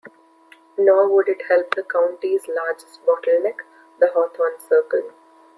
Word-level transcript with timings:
Nor 0.79 1.09
would 1.09 1.29
it 1.29 1.43
help 1.47 1.75
the 1.75 1.83
county's 1.83 2.47
largest 2.47 3.05
bottleneck, 3.05 3.59
the 3.99 4.07
Hawthorne 4.07 4.57
Circle. 4.59 5.11